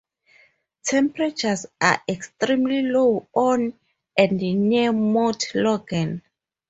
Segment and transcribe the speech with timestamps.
[0.83, 3.75] Temperatures are extremely low on
[4.17, 6.23] and near Mount Logan.